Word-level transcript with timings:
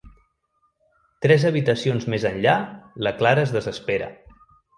Tres 1.25 1.45
habitacions 1.49 2.07
més 2.15 2.25
enllà 2.31 2.57
la 3.09 3.13
Clara 3.21 3.45
es 3.49 3.55
desespera. 3.59 4.11